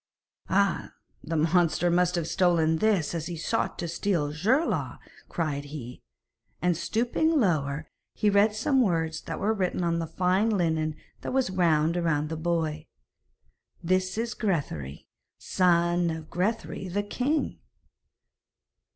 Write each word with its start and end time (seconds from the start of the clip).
'Ah! 0.49 0.95
the 1.23 1.35
monster 1.35 1.91
must 1.91 2.15
have 2.15 2.27
stolen 2.27 2.77
this 2.77 3.13
as 3.13 3.27
he 3.27 3.37
sought 3.37 3.77
to 3.77 3.87
steal 3.87 4.33
Geirlaug,' 4.33 4.97
cried 5.29 5.65
he. 5.65 6.01
And 6.59 6.75
stooping 6.75 7.39
lower, 7.39 7.87
he 8.15 8.27
read 8.27 8.55
some 8.55 8.81
words 8.81 9.21
that 9.21 9.39
were 9.39 9.53
written 9.53 9.83
on 9.83 9.99
the 9.99 10.07
fine 10.07 10.49
linen 10.49 10.95
that 11.21 11.33
was 11.33 11.51
wound 11.51 11.97
round 11.97 12.29
the 12.29 12.35
boy. 12.35 12.87
'This 13.83 14.17
is 14.17 14.33
Grethari, 14.33 15.05
son 15.37 16.09
of 16.09 16.31
Grethari 16.31 16.87
the 16.87 17.03
king!' 17.03 17.59